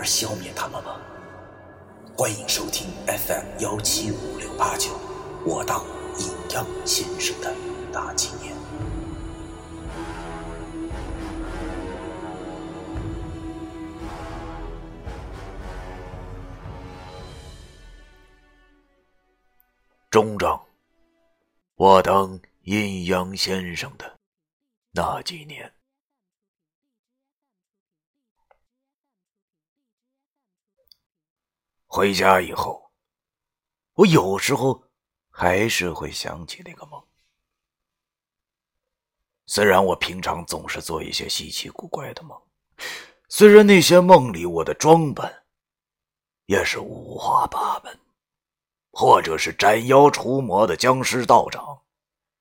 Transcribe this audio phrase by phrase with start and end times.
[0.00, 0.98] 而消灭他们吗？
[2.16, 4.98] 欢迎收听 FM 幺七五六八九，
[5.44, 5.84] 我当
[6.18, 7.54] 阴阳先生的
[7.92, 8.56] 大纪念。
[20.08, 20.58] 终章，
[21.74, 24.18] 我当阴阳先生的
[24.92, 25.70] 那几年。
[31.92, 32.92] 回家以后，
[33.94, 34.80] 我有时候
[35.28, 37.02] 还是会想起那个梦。
[39.44, 42.40] 虽然我平常总是做一些稀奇古怪的梦，
[43.28, 45.42] 虽然那些梦里我的装扮
[46.46, 47.98] 也是五花八门，
[48.92, 51.82] 或者是斩妖除魔的僵尸道长，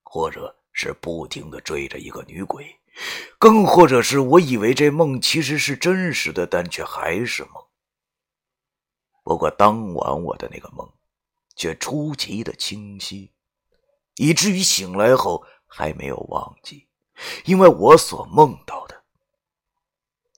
[0.03, 2.80] 或者是不停的追着一个女鬼，
[3.39, 7.66] 更或者是我以为这梦其实是真实的，但却还是梦。
[9.30, 10.91] 不过当晚我的那个梦，
[11.55, 13.31] 却出奇的清晰，
[14.16, 16.89] 以至于醒来后还没有忘记，
[17.45, 19.03] 因为我所梦到的，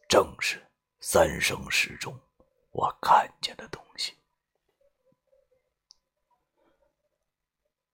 [0.10, 0.70] 正是
[1.00, 2.14] 三生石中
[2.72, 4.14] 我看见的东西。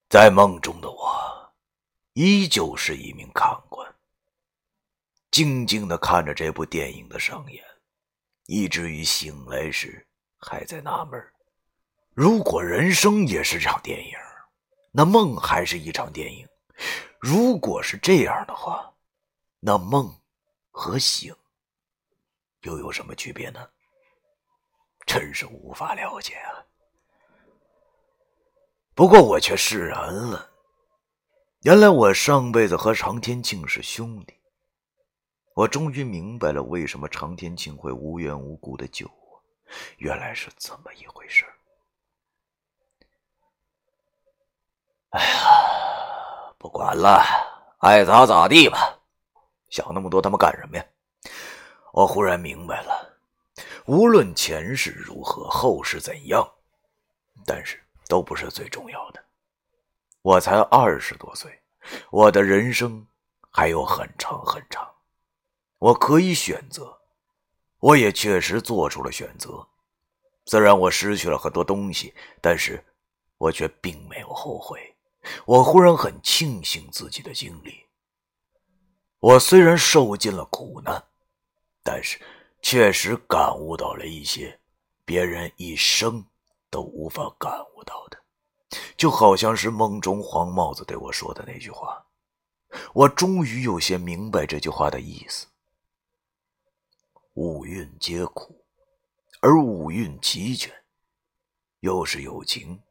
[0.08, 1.54] 在梦中的我，
[2.14, 3.94] 依旧是一名看官，
[5.30, 7.64] 静静的看着这部电影的上演，
[8.46, 10.04] 以至于醒来时。
[10.38, 11.20] 还在纳闷
[12.14, 14.12] 如果人生也是场电影，
[14.90, 16.46] 那梦还是一场电影；
[17.20, 18.92] 如果是这样的话，
[19.60, 20.12] 那梦
[20.70, 21.34] 和醒
[22.62, 23.68] 又有什么区别呢？
[25.06, 26.64] 真是无法了解啊！
[28.94, 30.50] 不过我却释然了，
[31.62, 34.34] 原来我上辈子和常天庆是兄弟，
[35.54, 39.27] 我终于明白了为什么常天庆会无缘无故的救我。
[39.98, 41.44] 原来是这么一回事
[45.10, 47.22] 哎呀，不管了，
[47.78, 48.98] 爱咋咋地吧。
[49.70, 50.84] 想那么多他妈干什么呀？
[51.92, 53.18] 我忽然明白了，
[53.86, 56.46] 无论前世如何，后世怎样，
[57.46, 59.24] 但是都不是最重要的。
[60.20, 61.62] 我才二十多岁，
[62.10, 63.06] 我的人生
[63.50, 64.94] 还有很长很长，
[65.78, 66.97] 我可以选择。
[67.80, 69.66] 我也确实做出了选择，
[70.46, 72.84] 虽然我失去了很多东西，但是
[73.36, 74.96] 我却并没有后悔。
[75.44, 77.84] 我忽然很庆幸自己的经历。
[79.20, 81.04] 我虽然受尽了苦难，
[81.82, 82.20] 但是
[82.62, 84.58] 确实感悟到了一些
[85.04, 86.24] 别人一生
[86.70, 88.18] 都无法感悟到的，
[88.96, 92.06] 就好像是梦中黄帽子对我说的那句话。
[92.94, 95.47] 我终于有些明白这句话的意思。
[97.40, 98.66] 五蕴皆苦，
[99.40, 100.74] 而五蕴齐全，
[101.78, 102.82] 又是有情，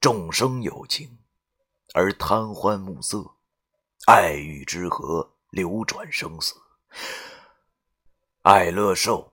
[0.00, 1.18] 众生有情，
[1.92, 3.34] 而贪欢暮色，
[4.06, 6.54] 爱欲之河流转生死，
[8.40, 9.30] 爱乐受，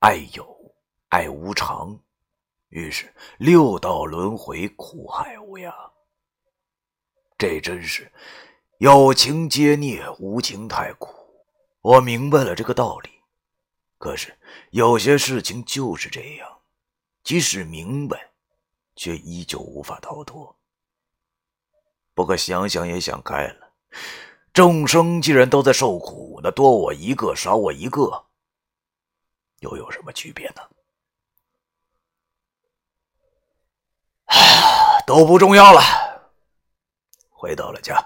[0.00, 0.74] 爱有，
[1.10, 1.96] 爱无常，
[2.70, 5.72] 于是六道轮回，苦海无涯。
[7.38, 8.12] 这真是
[8.78, 11.14] 有情皆孽，无情太苦。
[11.80, 13.13] 我明白了这个道理。
[14.04, 14.36] 可是
[14.70, 16.58] 有些事情就是这样，
[17.22, 18.32] 即使明白，
[18.94, 20.54] 却依旧无法逃脱。
[22.12, 23.72] 不过想想也想开了，
[24.52, 28.26] 众生既然都在受苦，那多我一个少我一个，
[29.60, 30.60] 又有什么区别呢？
[35.06, 35.80] 都不重要了。
[37.30, 37.96] 回到了家，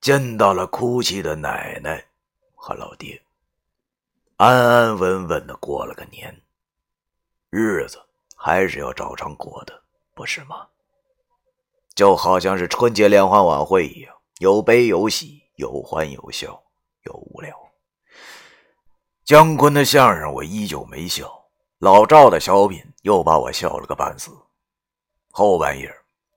[0.00, 2.06] 见到了哭泣的奶奶
[2.54, 3.20] 和老爹。
[4.38, 6.32] 安安稳稳的过了个年，
[7.50, 8.00] 日子
[8.36, 9.82] 还是要照常过的，
[10.14, 10.68] 不是吗？
[11.96, 16.62] 就好像是春节联欢晚会一样，有悲有喜，有欢有笑，
[17.02, 17.52] 有无聊。
[19.24, 21.28] 姜昆的相声我依旧没笑，
[21.80, 24.30] 老赵的小品又把我笑了个半死。
[25.32, 25.92] 后半夜，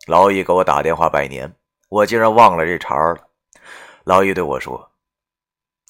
[0.07, 1.55] 老易给我打电话拜年，
[1.87, 3.27] 我竟然忘了这茬了。
[4.05, 4.90] 老易对我说。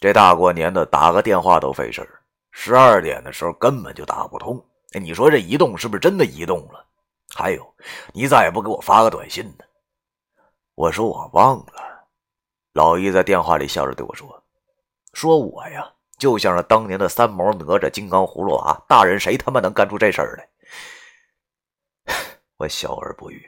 [0.02, 2.02] 这大过年的打个电话都费事
[2.50, 4.60] 十二点的时候根本就打不通，
[5.00, 6.84] 你说这移动是不是真的移动了？
[7.36, 7.76] 还有，
[8.12, 9.64] 你咋也不给我发个短信呢？
[10.74, 12.10] 我说我忘了。
[12.74, 14.44] 老易在电话里笑着对我说
[15.14, 20.50] ：“说我呀，就像是当年的三毛、哪吒、金刚葫芦娃，大人谁他妈能干出这事儿来？”
[22.58, 23.46] 我笑而不语。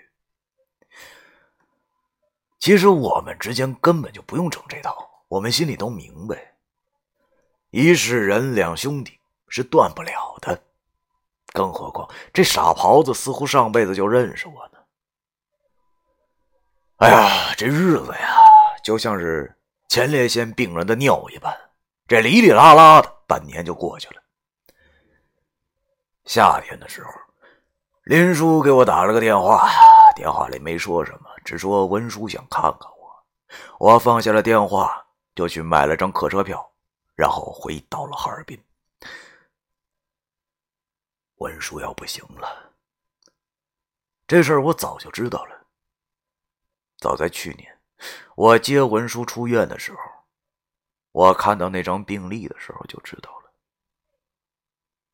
[2.59, 6.53] 其实我们之间根本就不用整这套，我们心里都明白，
[7.71, 10.61] 一世人两兄弟是断不了的。
[11.53, 14.77] 更何况这傻狍子似乎上辈子就认识我呢。
[16.97, 18.35] 哎呀，这日子呀，
[18.83, 19.57] 就像是
[19.89, 21.51] 前列腺病人的尿一般，
[22.07, 24.21] 这哩哩啦啦的，半年就过去了。
[26.25, 27.09] 夏天的时候，
[28.03, 29.67] 林叔给我打了个电话，
[30.15, 33.25] 电话里没说什么，只说文叔想看看我。
[33.79, 35.02] 我放下了电话，
[35.35, 36.71] 就去买了张客车票，
[37.15, 38.61] 然后回到了哈尔滨。
[41.37, 42.73] 文叔要不行了，
[44.27, 45.67] 这事儿我早就知道了。
[46.97, 47.81] 早在去年，
[48.35, 49.99] 我接文书出院的时候，
[51.11, 53.51] 我看到那张病历的时候就知道了。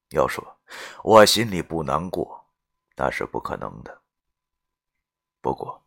[0.10, 0.58] 要说
[1.04, 2.46] 我心里不难过，
[2.96, 4.02] 那是不可能的。
[5.42, 5.82] 不过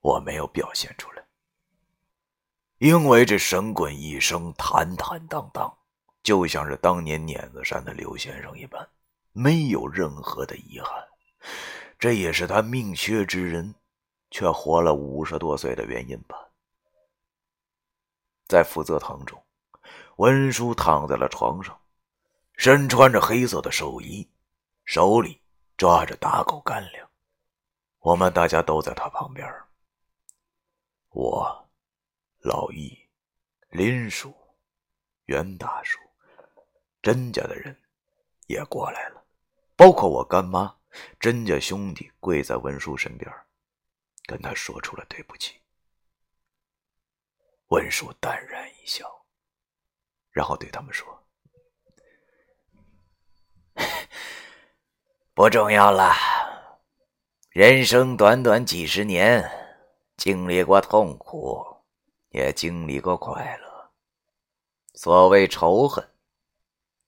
[0.00, 1.17] 我没有表现出来，
[2.78, 5.78] 因为这神棍一生坦坦荡荡，
[6.22, 8.88] 就像是当年碾子山的刘先生一般，
[9.32, 10.92] 没有任何的遗憾。
[11.98, 13.74] 这也是他命缺之人。
[14.30, 16.36] 却活了五十多岁的原因吧。
[18.46, 19.42] 在福泽堂中，
[20.16, 21.80] 文叔躺在了床上，
[22.52, 24.30] 身穿着黑色的寿衣，
[24.84, 25.40] 手里
[25.78, 27.08] 抓着打狗干粮。
[28.00, 29.50] 我们大家都在他旁边，
[31.08, 31.67] 我、
[32.40, 32.96] 老易、
[33.70, 34.34] 林叔、
[35.24, 35.98] 袁大叔、
[37.02, 37.76] 甄家的人
[38.46, 39.24] 也过来了，
[39.76, 40.76] 包括我干妈、
[41.20, 43.30] 甄家兄弟跪在文叔身边。
[44.26, 45.58] 跟他说出了对不起，
[47.68, 49.24] 文叔淡然一笑，
[50.30, 51.26] 然后对他们说
[55.32, 56.12] ：“不重要了，
[57.48, 59.50] 人生短短几十年，
[60.18, 61.77] 经历过痛苦，
[62.30, 63.90] 也经历过快乐。
[64.94, 66.08] 所谓仇恨，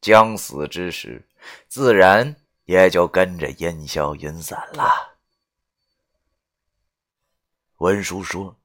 [0.01, 1.29] 将死之时，
[1.69, 5.19] 自然也就跟着烟消云散了。”
[7.79, 8.57] 文叔说：“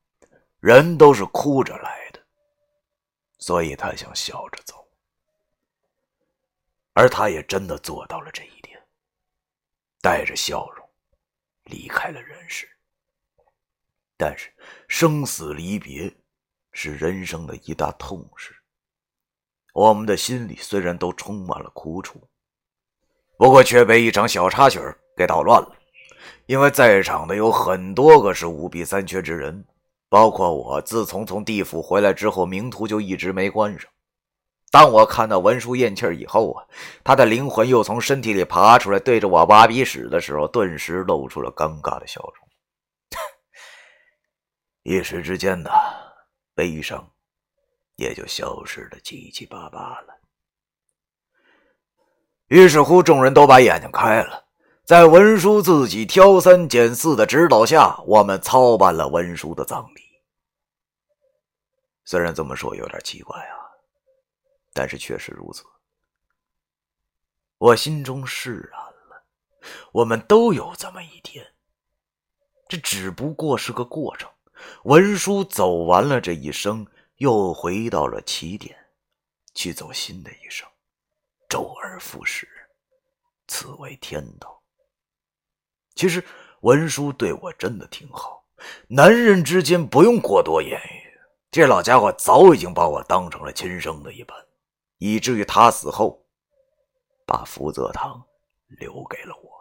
[0.60, 2.22] 人都是哭着来的，
[3.40, 4.88] 所以他想笑着走，
[6.94, 8.80] 而他也真的做到了这一点，
[10.02, 10.90] 带着笑容
[11.64, 12.70] 离开了人世。
[14.18, 14.54] 但是
[14.88, 16.14] 生死离别
[16.78, 18.54] 是人生的一大痛事，
[19.74, 22.22] 我们的心里虽然都充满了苦楚，
[23.38, 24.78] 不过却被一场小插曲
[25.16, 25.72] 给捣乱了。”
[26.48, 29.66] 因为在场的有很多个是五弊三缺之人，
[30.10, 30.82] 包括我。
[30.82, 33.90] 自从从地府回来之后，名图就一直没关上。
[34.70, 36.66] 当我看到文书咽气以后啊，
[37.04, 42.48] 他的灵魂又从身体里爬出来，对着我挖鼻屎的时候，顿时露出了尴尬的笑容。
[44.84, 45.70] 一时之间呢，
[46.56, 47.12] 悲伤
[47.98, 50.16] 也就消失的七七八八了。
[52.48, 54.46] 于是乎，众人都把眼睛开了。
[54.84, 60.02] 在文叔自己挑三拣四的指导下，我们操办了文叔的葬礼。
[62.04, 63.58] 虽然这么说有点奇怪啊，
[64.74, 65.64] 但是确实如此。
[67.58, 69.26] 我心中释然了。
[69.92, 71.44] 我们都有这么一天，
[72.68, 74.30] 这只不过是个过程。
[74.84, 76.86] 文叔走完了这一生，
[77.18, 78.76] 又回到了起点，
[79.54, 80.68] 去走新的一生，
[81.50, 82.48] 周而复始，
[83.48, 84.62] 此为天道。
[85.96, 86.24] 其实
[86.62, 88.44] 文叔对我真的挺好，
[88.88, 91.06] 男人之间不用过多言语。
[91.52, 94.36] 这老家伙早已经把我当成了亲生的一般，
[94.98, 96.26] 以至于他死后，
[97.26, 98.22] 把福泽堂
[98.68, 99.52] 留给了我。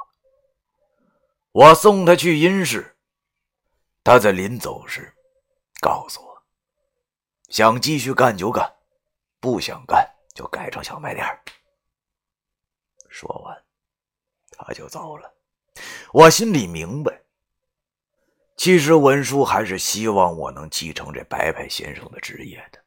[1.52, 2.93] 我送他去阴世，
[4.04, 5.10] 他在临走时
[5.80, 6.42] 告诉我：
[7.48, 8.70] 想继续干就干，
[9.40, 11.26] 不想干就改成小卖店。
[13.08, 13.64] 说完，
[14.50, 15.32] 他就走了。
[16.12, 17.22] 我心里明白，
[18.58, 22.78] 其实文叔还是希望我能继承这白派先生的职业的。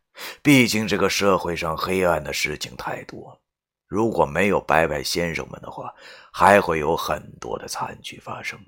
[0.43, 3.41] 毕竟这个社会上黑暗的事情太多，
[3.87, 5.91] 如果没有白派先生们的话，
[6.31, 8.59] 还会有很多的惨剧发生。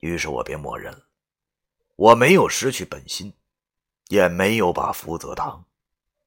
[0.00, 1.06] 于是我便默认了，
[2.00, 3.30] 我没有失去本心，
[4.08, 5.62] 也没有把福泽堂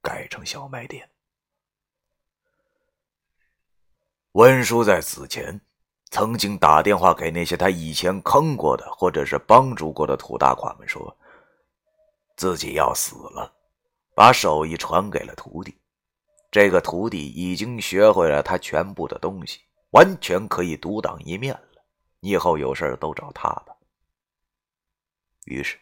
[0.03, 1.09] 改成小卖店。
[4.33, 5.59] 文叔在死前
[6.11, 11.17] 曾经打电话给那些他以前坑过的或者是帮助过的土大款们，说
[12.35, 13.51] 自己要死了，
[14.13, 15.75] 把手艺传给了徒弟。
[16.51, 21.81] 这个徒弟已经学会了他全部的东西，完全可以独当一面了。
[22.19, 23.72] 你以后有事都找他吧。
[25.45, 25.77] 于是，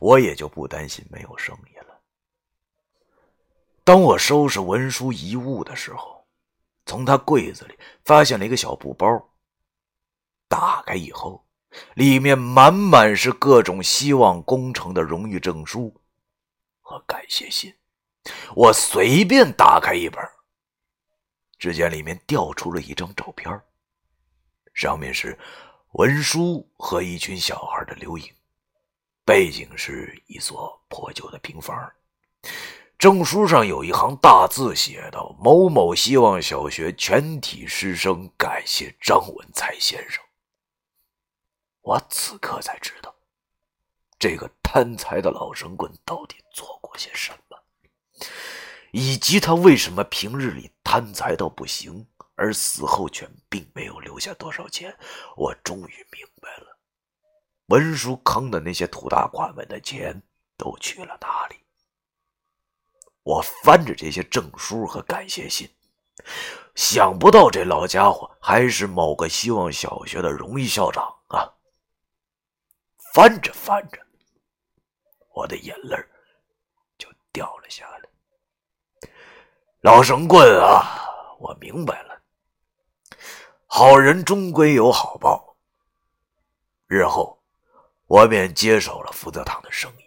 [0.00, 2.00] 我也就不担心没有生意了。
[3.84, 6.14] 当我收拾文书遗物的时候。
[6.88, 9.06] 从他柜子里发现了一个小布包，
[10.46, 11.44] 打开以后，
[11.94, 16.00] 里面满满是各种希望工程的荣誉证书
[16.80, 17.74] 和感谢信。
[18.54, 20.22] 我随便打开一本，
[21.58, 23.60] 只见里面掉出了一张照片，
[24.72, 25.36] 上面是
[25.94, 28.32] 文书和一群小孩的留影，
[29.26, 31.92] 背景是一所破旧的平房。
[32.96, 40.22] 证书上有一行大字写道：“某某希望小学全体师生感谢张文才先生。”
[41.82, 43.14] 我此刻才知道，
[44.18, 47.58] 这个贪财的老神棍到底做过些什么，
[48.92, 54.96] 以及他为什么平日里贪财到不行，而死后却并没有留下多少钱。
[55.36, 56.65] 我终于明白了，
[57.66, 60.22] 文书坑的那些土大款们的钱
[60.56, 61.56] 都去了哪里。
[63.22, 65.68] 我翻着这些证书和感谢信，
[66.76, 71.52] 想不到这老家伙还是某个希望小学的荣誉校长啊！
[73.12, 73.98] 翻着翻着，
[75.34, 75.96] 我的眼泪
[76.96, 79.10] 就掉了下来。
[79.80, 81.00] 老神棍啊，
[81.40, 82.22] 我明白了，
[83.66, 85.56] 好人终归有好报。
[86.86, 87.35] 日后，
[88.06, 90.04] 我便接手了福泽堂的生意。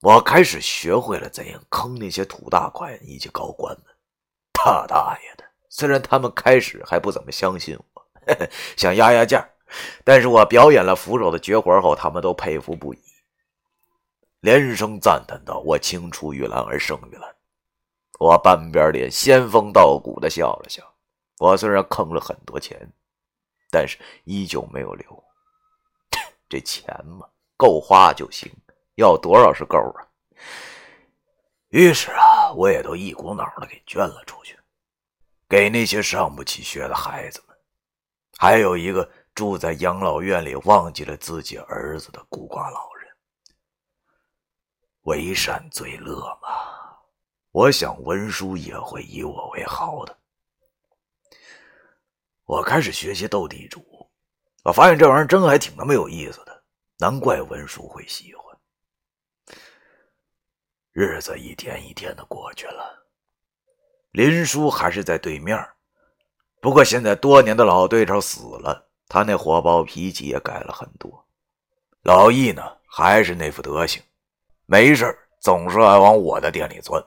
[0.00, 3.94] 我开始学会了怎样坑那些土大款以及高官们。
[4.52, 5.44] 他大爷的！
[5.68, 8.06] 虽然他们开始还不怎么相信我，
[8.76, 9.48] 想压压价，
[10.04, 12.98] 但是我表演了扶手的绝活后，他们都佩服不已，
[14.40, 17.34] 连声赞叹道：“我青出于蓝而胜于蓝。”
[18.18, 20.82] 我半边脸仙风道骨的笑了笑。
[21.38, 22.90] 我虽然坑了很多钱，
[23.70, 25.24] 但是依旧没有留。
[26.48, 28.50] 这钱嘛，够花就行。
[28.96, 30.08] 要多少是够啊！
[31.68, 34.58] 于是啊，我也都一股脑的给捐了出去，
[35.46, 37.54] 给那些上不起学的孩子们，
[38.38, 43.06] 还有一个住在养老院里忘记了自己儿子的孤寡老人。
[45.02, 46.48] 为善最乐嘛，
[47.50, 50.18] 我想文书也会以我为豪的。
[52.44, 53.84] 我开始学习斗地主，
[54.66, 56.62] 我发现这玩意儿真还挺他妈有意思的，
[56.98, 58.58] 难怪文书会喜欢。
[60.90, 63.06] 日子一天一天的过去了，
[64.10, 65.56] 林叔还是在对面
[66.60, 71.24] 不过现在多年的老对手死了，他那火爆脾气也改了很多。
[72.02, 74.02] 老易呢，还是那副德行，
[74.66, 77.00] 没事总是爱往我的店里钻，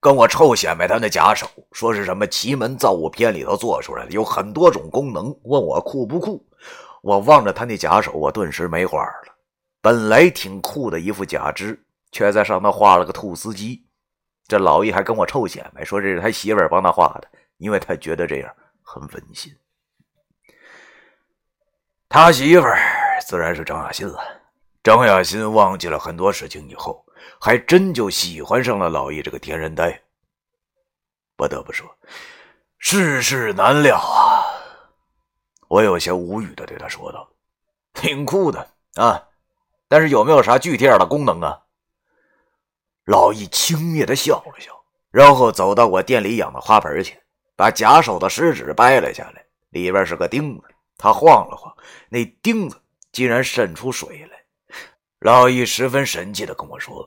[0.00, 6.42] 跟我臭显摆他那假手，说是什么奇门造物篇里头做出来的，有很多种功能，问我酷不酷。
[7.06, 9.32] 我望着他那假手，我顿时没话了。
[9.80, 11.80] 本来挺酷的一副假肢。
[12.12, 13.84] 却在上头画了个兔斯基，
[14.46, 19.54] 这老易还跟我臭显摆，说这是他媳妇儿帮他画的，因为他觉得这样很温馨。
[22.08, 22.78] 他媳妇儿
[23.26, 24.18] 自然是张雅欣了。
[24.82, 27.04] 张雅欣忘记了很多事情以后，
[27.38, 30.00] 还真就喜欢上了老易这个天然呆。
[31.36, 31.86] 不得不说，
[32.78, 34.55] 世事难料啊！
[35.76, 37.28] 我有些无语的对他说道
[37.92, 39.28] ：“挺酷的啊，
[39.88, 41.64] 但是有没有啥具体点的功能啊？”
[43.04, 44.72] 老易轻蔑的笑了笑，
[45.10, 47.20] 然后走到我店里养的花盆前，
[47.54, 50.64] 把假手的食指掰了下来，里边是个钉子。
[50.96, 51.76] 他晃了晃，
[52.08, 52.80] 那钉子
[53.12, 54.42] 竟然渗出水来。
[55.18, 57.06] 老易十分神气的跟我说：“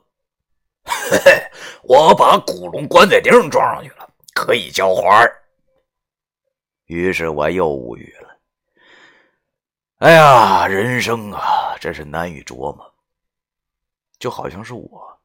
[0.86, 5.26] 嘿嘿，我把古龙棺材钉装上去了，可以浇花。”
[6.86, 8.29] 于是我又无语了。
[10.00, 12.94] 哎呀，人生啊，真是难以琢磨，
[14.18, 15.20] 就好像是我。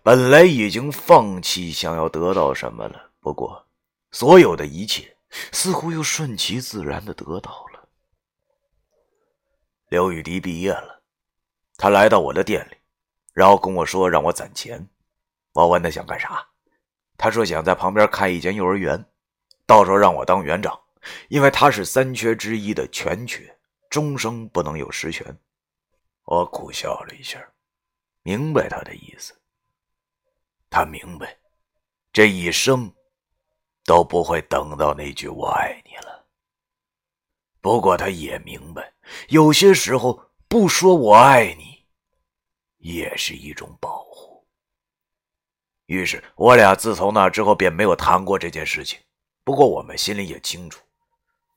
[0.00, 3.66] 本来已经放弃想要得到什么了，不过，
[4.12, 5.16] 所有的一切
[5.50, 7.88] 似乎又顺其自然的得到了。
[9.88, 11.02] 刘雨迪毕业了，
[11.76, 12.76] 他来到我的店里，
[13.32, 14.88] 然后跟我说让我攒钱。
[15.52, 16.46] 我问他想干啥，
[17.18, 19.04] 他说想在旁边开一间幼儿园，
[19.66, 20.78] 到时候让我当园长，
[21.26, 23.58] 因为他是三缺之一的全缺，
[23.92, 25.38] 终生不能有实权。
[26.24, 27.46] 我苦笑了一下，
[28.22, 29.38] 明白他的意思。
[30.70, 31.36] 他明白，
[32.10, 32.90] 这一生
[33.84, 36.26] 都不会等到那句“我爱你”了。
[37.60, 38.90] 不过他也明白，
[39.28, 41.84] 有些时候不说我爱你，
[42.78, 44.42] 也是一种保护。
[45.84, 48.98] 于是，我俩自从那之后便没有谈过这件事情。
[49.44, 50.82] 不过，我们心里也清楚，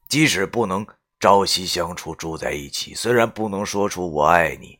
[0.10, 0.86] 即使不能
[1.19, 4.79] 朝夕相处住在一起，虽然不能说出我爱你，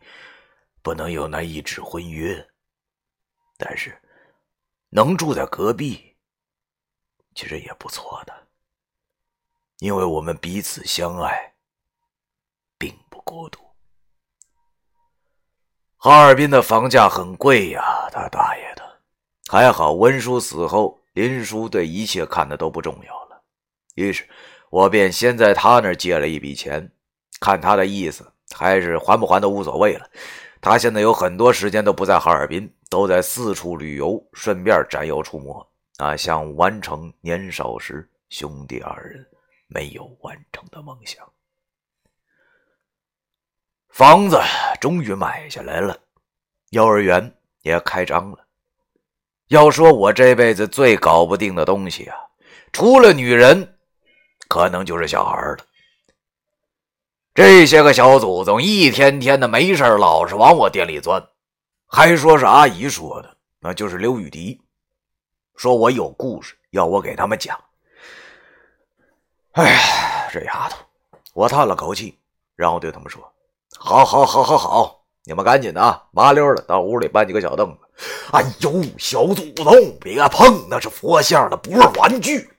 [0.82, 2.48] 不能有那一纸婚约，
[3.58, 4.00] 但是
[4.90, 6.16] 能住在隔壁，
[7.34, 8.48] 其实也不错的，
[9.80, 11.54] 因为我们彼此相爱，
[12.78, 13.60] 并不孤独。
[15.98, 19.02] 哈尔滨的房价很贵呀，他大爷的！
[19.48, 21.02] 还好温叔死后。
[21.16, 23.42] 林叔对一切看的都不重要了，
[23.94, 24.28] 于是
[24.76, 26.92] 我便先在他那儿借了一笔钱，
[27.40, 30.06] 看他的意思，还是还不还都无所谓了。
[30.60, 35.66] 他现在有很多时间都不在哈尔滨，都在四处旅游，顺便斩妖除魔
[35.96, 39.26] 啊，想完成年少时兄弟二人
[39.68, 41.26] 没有完成的梦想。
[43.88, 44.38] 房子
[44.82, 45.98] 终于买下来了，
[46.72, 48.40] 幼儿园也开张了。
[49.48, 52.18] 要说我这辈子最搞不定的东西啊，
[52.74, 53.75] 除了女人，
[54.48, 55.58] 可能就是小孩了。
[57.34, 61.22] 这些个小祖宗一天天的没事老是往我店里钻，
[61.86, 64.62] 还说是阿姨说的，那就是刘雨迪，
[65.56, 67.60] 说我有故事要我给他们讲。
[69.52, 70.78] 哎呀，这丫头，
[71.34, 72.18] 我叹了口气，
[72.56, 73.22] 然后对他们说
[73.78, 77.80] ：“好，好，好，好，好，你们赶紧的啊，麻溜的到屋里搬几个小凳子。”
[78.32, 82.50] 哎呦，小祖宗，别碰，那是佛像的，不是玩具。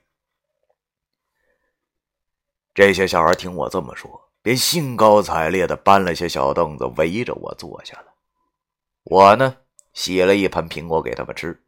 [2.77, 4.07] 这些小孩听我这么说，
[4.43, 8.05] 便兴高采烈的搬了些小凳子，围着我坐下了。
[9.05, 9.57] 我呢，
[9.93, 11.59] 洗了一盆苹果给他们吃，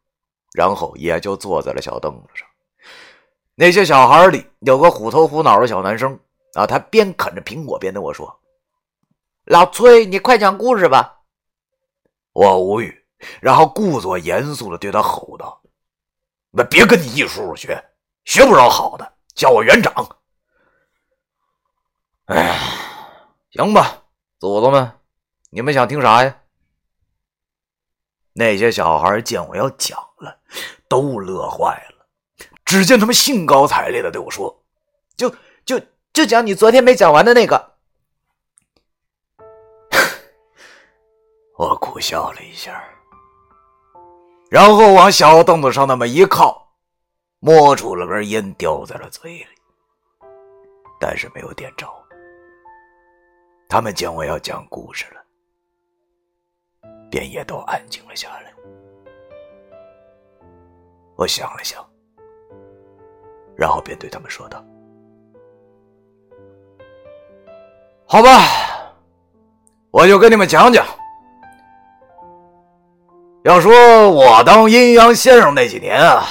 [0.52, 2.46] 然后也就坐在了小凳子上。
[3.56, 6.16] 那些小孩里有个虎头虎脑的小男生
[6.54, 8.40] 啊，他边啃着苹果边对我说
[9.46, 11.22] ：“老崔，你快讲故事吧。”
[12.34, 13.04] 我无语。
[13.40, 15.60] 然后故作严肃的对他吼道
[16.54, 17.84] ：“那别跟你一叔叔学，
[18.26, 19.92] 学不着好的，叫我园长。”
[22.30, 22.54] 哎呀，
[23.50, 24.04] 行吧，
[24.38, 25.00] 祖宗们，
[25.50, 26.42] 你们想听啥呀？
[28.34, 30.38] 那些小孩见我要讲了，
[30.86, 32.06] 都乐坏了。
[32.64, 34.62] 只见他们兴高采烈的对我说
[35.18, 35.28] ：“就
[35.64, 35.80] 就
[36.12, 37.74] 就讲你昨天没讲完的那个。
[41.58, 42.80] ”我苦笑了一下。
[44.48, 46.76] 然后往小凳子上那么一靠，
[47.40, 49.46] 摸出了根烟，叼在了嘴里，
[51.00, 51.99] 但是没有点着。
[53.70, 55.20] 他们见我要讲故事了，
[57.08, 58.52] 便也都安静了下来。
[61.14, 61.88] 我想了想，
[63.56, 64.60] 然后便对他们说道
[68.06, 68.40] ：“好吧，
[69.92, 70.84] 我就跟你们讲讲。”
[73.44, 76.24] 要说我当阴阳先生那几年啊。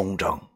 [0.00, 0.49] 终章。